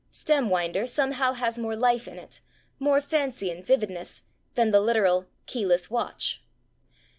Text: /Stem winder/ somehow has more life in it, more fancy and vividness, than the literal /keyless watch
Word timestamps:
/Stem 0.11 0.49
winder/ 0.49 0.87
somehow 0.87 1.33
has 1.33 1.59
more 1.59 1.75
life 1.75 2.07
in 2.07 2.17
it, 2.17 2.41
more 2.79 2.99
fancy 3.01 3.51
and 3.51 3.63
vividness, 3.63 4.23
than 4.55 4.71
the 4.71 4.81
literal 4.81 5.27
/keyless 5.45 5.91
watch 5.91 6.41